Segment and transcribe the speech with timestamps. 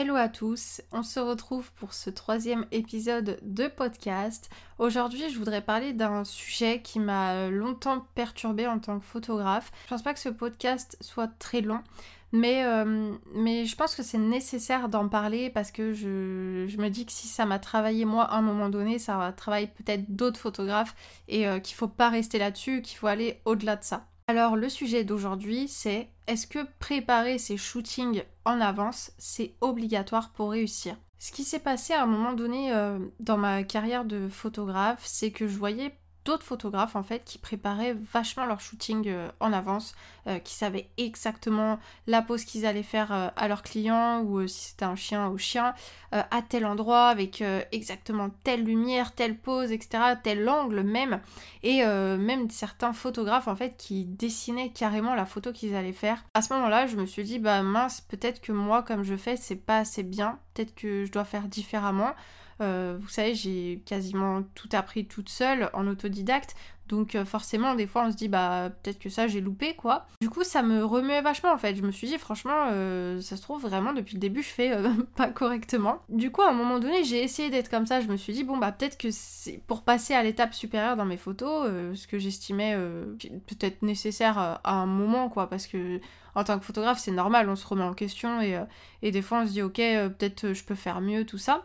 [0.00, 4.48] Hello à tous, on se retrouve pour ce troisième épisode de podcast.
[4.78, 9.72] Aujourd'hui, je voudrais parler d'un sujet qui m'a longtemps perturbé en tant que photographe.
[9.86, 11.82] Je pense pas que ce podcast soit très long,
[12.30, 17.10] mais, euh, je pense que c'est nécessaire d'en parler parce que je, me dis que
[17.10, 20.94] si ça m'a travaillé moi à un moment donné, ça va travailler peut-être d'autres photographes
[21.26, 24.06] et euh, qu'il faut pas rester là-dessus, qu'il faut aller au-delà de ça.
[24.30, 30.50] Alors le sujet d'aujourd'hui c'est est-ce que préparer ses shootings en avance c'est obligatoire pour
[30.50, 30.96] réussir?
[31.18, 35.30] Ce qui s'est passé à un moment donné euh, dans ma carrière de photographe c'est
[35.30, 35.96] que je voyais
[36.28, 39.94] d'autres photographes en fait qui préparaient vachement leur shooting euh, en avance,
[40.26, 44.68] euh, qui savaient exactement la pose qu'ils allaient faire euh, à leurs clients ou si
[44.68, 45.74] c'était un chien au chien,
[46.12, 51.20] à tel endroit avec exactement telle lumière, telle pose, etc., tel angle même,
[51.62, 56.24] et même certains photographes en fait qui dessinaient carrément la photo qu'ils allaient faire.
[56.32, 59.36] À ce moment-là, je me suis dit bah mince, peut-être que moi comme je fais
[59.36, 62.14] c'est pas assez bien, peut-être que je dois faire différemment.
[62.60, 66.54] Euh, vous savez, j'ai quasiment tout appris toute seule en autodidacte.
[66.88, 70.06] Donc euh, forcément, des fois, on se dit, bah peut-être que ça, j'ai loupé, quoi.
[70.22, 71.76] Du coup, ça me remuait vachement, en fait.
[71.76, 74.72] Je me suis dit, franchement, euh, ça se trouve, vraiment, depuis le début, je fais
[75.16, 76.00] pas correctement.
[76.08, 78.00] Du coup, à un moment donné, j'ai essayé d'être comme ça.
[78.00, 81.04] Je me suis dit, bon, bah peut-être que c'est pour passer à l'étape supérieure dans
[81.04, 82.76] mes photos, ce que j'estimais
[83.46, 85.48] peut-être nécessaire à un moment, quoi.
[85.48, 86.00] Parce que
[86.34, 88.58] en tant que photographe, c'est normal, on se remet en question et,
[89.02, 91.62] et des fois, on se dit, ok, peut-être je peux faire mieux, tout ça.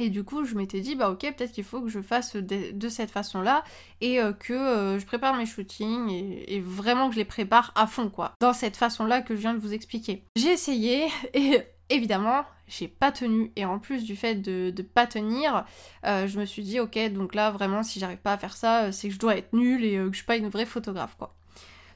[0.00, 2.88] Et du coup, je m'étais dit, bah ok, peut-être qu'il faut que je fasse de,
[2.88, 3.62] cette façon-là
[4.00, 7.86] et euh, que euh, je prépare mes shootings et, vraiment que je les prépare à
[7.86, 8.32] fond, quoi.
[8.40, 10.24] Dans cette façon-là que je viens de vous expliquer.
[10.36, 13.52] J'ai essayé et évidemment, j'ai pas tenu.
[13.54, 15.64] Et en plus du fait de, pas tenir,
[16.04, 18.90] euh, je me suis dit, ok, donc là, vraiment, si j'arrive pas à faire ça,
[18.90, 21.34] c'est que je dois être nulle et que je suis pas une vraie photographe, quoi.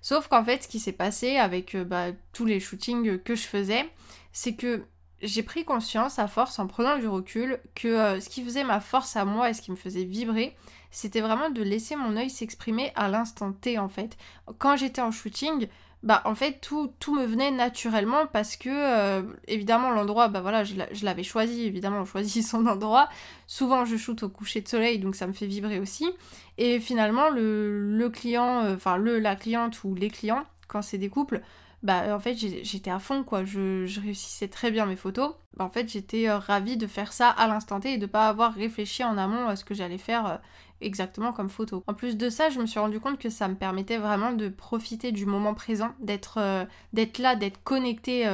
[0.01, 3.91] Sauf qu'en fait, ce qui s'est passé avec bah, tous les shootings que je faisais,
[4.33, 4.85] c'est que
[5.23, 8.81] j'ai pris conscience à force en prenant du recul que euh, ce qui faisait ma
[8.81, 10.57] force à moi et ce qui me faisait vibrer,
[10.91, 14.17] c'était vraiment de laisser mon œil s'exprimer à l'instant T en fait.
[14.59, 15.69] Quand j'étais en shooting,
[16.05, 20.63] bah en fait tout, tout me venait naturellement parce que euh, évidemment l'endroit, bah voilà,
[20.63, 23.09] je l'avais choisi, évidemment on choisit son endroit.
[23.47, 26.09] Souvent je shoote au coucher de soleil donc ça me fait vibrer aussi.
[26.57, 31.09] Et finalement le, client, euh, enfin le la cliente ou les clients, quand c'est des
[31.09, 31.43] couples,
[31.83, 35.35] bah en fait j'étais à fond quoi, je, réussissais très bien mes photos.
[35.57, 38.29] Bah, en fait j'étais euh, ravie de faire ça à l'instant T et de pas
[38.29, 40.37] avoir réfléchi en amont à ce que j'allais faire euh,
[40.81, 41.85] exactement comme photo.
[41.87, 44.49] En plus de ça, je me suis rendu compte que ça me permettait vraiment de
[44.49, 48.29] profiter du moment présent, d'être euh, d'être là, d'être connecté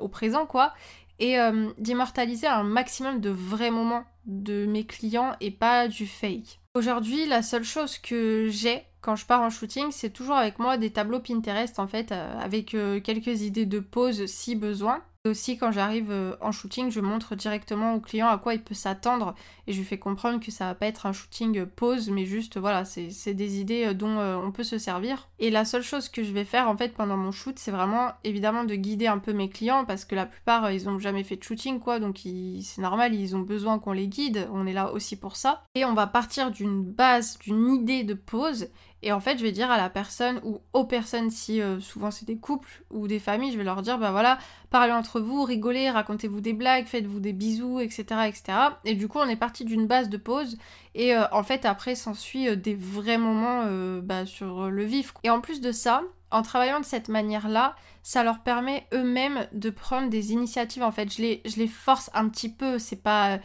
[0.00, 0.74] au présent quoi,
[1.18, 1.36] et
[1.78, 6.60] d'immortaliser un maximum de vrais moments de mes clients et pas du fake.
[6.74, 10.78] Aujourd'hui, la seule chose que j'ai quand je pars en shooting, c'est toujours avec moi
[10.78, 15.02] des tableaux Pinterest en fait, euh, avec euh, quelques idées de pose si besoin.
[15.24, 18.62] Et aussi quand j'arrive euh, en shooting, je montre directement au client à quoi il
[18.62, 19.34] peut s'attendre
[19.68, 22.58] et je lui fais comprendre que ça va pas être un shooting pose, mais juste
[22.58, 25.28] voilà, c'est des idées dont on peut se servir.
[25.38, 28.10] Et la seule chose que je vais faire en fait pendant mon shoot, c'est vraiment
[28.24, 31.36] évidemment de guider un peu mes clients parce que la plupart ils ont jamais fait
[31.36, 34.92] de shooting quoi, donc c'est normal, ils ont besoin qu'on les guide, on est là
[34.92, 35.62] aussi pour ça.
[35.76, 38.68] Et on va partir d'une base, d'une idée de pose
[39.02, 42.10] et en fait, je vais dire à la personne ou aux personnes, si euh, souvent
[42.12, 44.38] c'est des couples ou des familles, je vais leur dire, bah voilà,
[44.70, 48.42] parlez entre vous, rigolez, racontez-vous des blagues, faites-vous des bisous, etc., etc.
[48.84, 50.56] Et du coup, on est parti d'une base de pause.
[50.94, 53.64] Et euh, en fait, après, s'ensuit euh, des vrais moments
[54.02, 55.14] bah, sur le vif.
[55.24, 59.70] Et en plus de ça, en travaillant de cette manière-là, ça leur permet eux-mêmes de
[59.70, 60.82] prendre des initiatives.
[60.82, 62.78] En fait, je les, force un petit peu.
[62.78, 63.38] C'est pas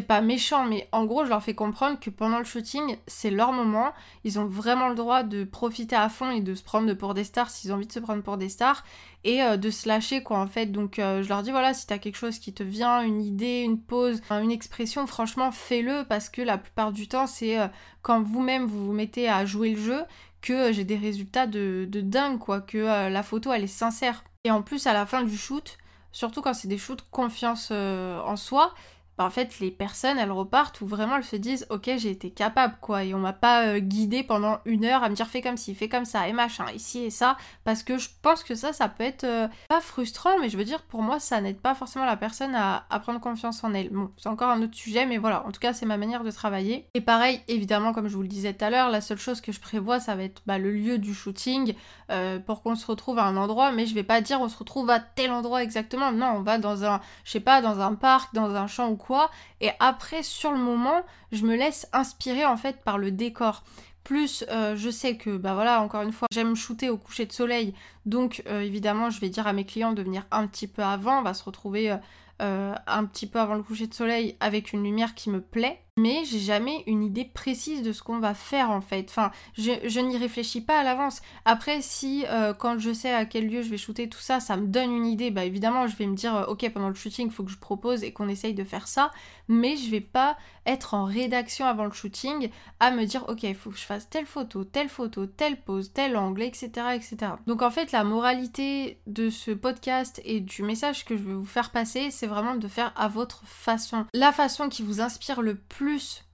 [0.00, 3.52] pas méchant, mais en gros, je leur fais comprendre que pendant le shooting, c'est leur
[3.52, 3.92] moment.
[4.24, 7.24] Ils ont vraiment le droit de profiter à fond et de se prendre pour des
[7.24, 8.84] stars s'ils ont envie de se prendre pour des stars
[9.24, 10.66] et euh, de se lâcher, quoi, en fait.
[10.66, 13.60] Donc, euh, je leur dis, voilà, si t'as quelque chose qui te vient, une idée,
[13.60, 17.66] une pause, une expression, franchement, fais-le parce que la plupart du temps, c'est euh,
[18.00, 20.02] quand vous-même vous vous mettez à jouer le jeu
[20.42, 24.24] que j'ai des résultats de, dingue, quoi, que la photo, elle est sincère.
[24.44, 25.78] Et en plus, à la fin du shoot,
[26.10, 28.74] surtout quand c'est des shoots confiance en soi,
[29.24, 32.76] en fait les personnes elles repartent où vraiment elles se disent ok j'ai été capable
[32.80, 33.04] quoi.
[33.04, 35.74] Et on m'a pas euh, guidé pendant une heure à me dire fais comme ci
[35.74, 37.36] fais comme ça et machin ici et ça.
[37.64, 40.64] Parce que je pense que ça ça peut être euh, pas frustrant mais je veux
[40.64, 43.90] dire pour moi ça n'aide pas forcément la personne à, prendre confiance en elle.
[43.90, 45.46] Bon c'est encore un autre sujet mais voilà.
[45.46, 46.86] En tout cas c'est ma manière de travailler.
[46.94, 49.52] Et pareil évidemment comme je vous le disais tout à l'heure la seule chose que
[49.52, 51.74] je prévois ça va être bah, le lieu du shooting
[52.10, 53.72] euh, pour qu'on se retrouve à un endroit.
[53.72, 56.12] Mais je vais pas dire on se retrouve à tel endroit exactement.
[56.12, 58.96] Non on va dans un je sais pas dans un parc dans un champ ou
[58.96, 59.11] quoi.
[59.60, 63.64] Et après, sur le moment, je me laisse inspirer en fait par le décor.
[64.04, 67.32] Plus euh, je sais que, bah voilà, encore une fois, j'aime shooter au coucher de
[67.32, 67.74] soleil.
[68.04, 71.20] Donc euh, évidemment, je vais dire à mes clients de venir un petit peu avant.
[71.20, 71.96] On va se retrouver
[72.42, 75.80] euh, un petit peu avant le coucher de soleil avec une lumière qui me plaît
[75.98, 79.06] mais j'ai jamais une idée précise de ce qu'on va faire en fait.
[79.10, 81.20] Enfin, je, n'y réfléchis pas à l'avance.
[81.44, 84.56] Après, si euh, quand je sais à quel lieu je vais shooter tout ça, ça
[84.56, 87.26] me donne une idée, bah évidemment, je vais me dire, euh, ok, pendant le shooting,
[87.26, 89.10] il faut que je propose et qu'on essaye de faire ça,
[89.48, 92.48] mais je vais pas être en rédaction avant le shooting
[92.80, 95.92] à me dire, ok, il faut que je fasse telle photo, telle photo, telle pose,
[95.92, 97.32] tel angle, etc., etc.
[97.46, 101.44] Donc en fait, la moralité de ce podcast et du message que je veux vous
[101.44, 104.06] faire passer, c'est vraiment de faire à votre façon.
[104.14, 105.81] La façon qui vous inspire le plus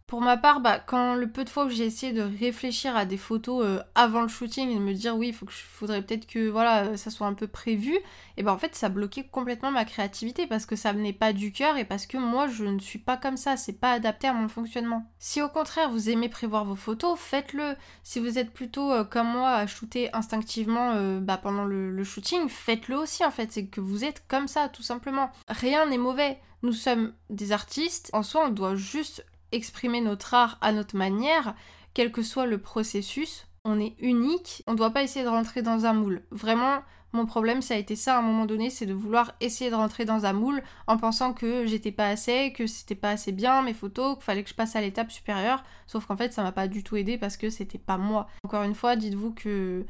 [0.08, 3.04] Pour ma part, bah, quand le peu de fois que j'ai essayé de réfléchir à
[3.04, 6.48] des photos euh, avant le shooting et de me dire oui, il faudrait peut-être que
[6.48, 7.94] voilà, euh, ça soit un peu prévu,
[8.38, 11.52] et ben en fait ça bloquait complètement ma créativité parce que ça venait pas du
[11.52, 14.32] cœur et parce que moi je ne suis pas comme ça, c'est pas adapté à
[14.32, 15.04] mon fonctionnement.
[15.18, 17.76] Si au contraire vous aimez prévoir vos photos, faites-le.
[18.02, 22.96] Si vous êtes plutôt euh, comme moi à shooter instinctivement bah, pendant le shooting, faites-le
[22.96, 25.30] aussi en fait, c'est que vous êtes comme ça tout simplement.
[25.48, 26.38] Rien n'est mauvais.
[26.62, 31.54] Nous sommes des artistes, en soi on doit juste exprimer notre art à notre manière,
[31.94, 33.46] quel que soit le processus.
[33.64, 36.22] On est unique, on ne doit pas essayer de rentrer dans un moule.
[36.30, 36.80] Vraiment,
[37.12, 39.74] mon problème, ça a été ça à un moment donné, c'est de vouloir essayer de
[39.74, 43.62] rentrer dans un moule en pensant que j'étais pas assez, que c'était pas assez bien
[43.62, 45.62] mes photos, qu'il fallait que je passe à l'étape supérieure.
[45.86, 48.28] Sauf qu'en fait, ça m'a pas du tout aidé parce que c'était pas moi.
[48.44, 49.86] Encore une fois, dites-vous que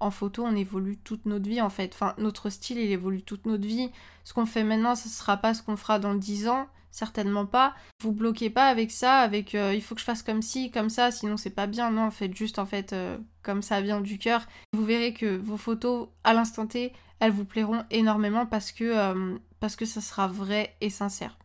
[0.00, 1.92] en photo, on évolue toute notre vie en fait.
[1.94, 3.90] Enfin, notre style, il évolue toute notre vie.
[4.24, 7.74] Ce qu'on fait maintenant, ce sera pas ce qu'on fera dans 10 ans certainement pas.
[8.02, 10.90] Vous bloquez pas avec ça, avec euh, il faut que je fasse comme ci, comme
[10.90, 11.90] ça, sinon c'est pas bien.
[11.90, 14.46] Non, faites juste en fait euh, comme ça vient du cœur.
[14.72, 19.38] Vous verrez que vos photos à l'instant T, elles vous plairont énormément parce que, euh,
[19.60, 21.38] parce que ça sera vrai et sincère.